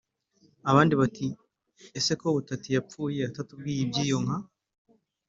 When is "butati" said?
2.35-2.69